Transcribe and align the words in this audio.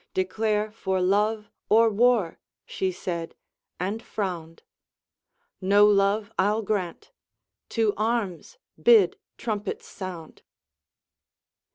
Declare 0.15 0.71
for 0.71 0.99
love, 0.99 1.51
or 1.69 1.87
war, 1.91 2.39
she 2.65 2.91
said; 2.91 3.35
and 3.79 4.01
frown'd: 4.01 4.63
No 5.61 5.85
love 5.85 6.31
I'll 6.39 6.63
grant: 6.63 7.11
to 7.69 7.93
arms 7.97 8.57
bid 8.81 9.15
trumpets 9.37 9.85
sound." 9.85 10.41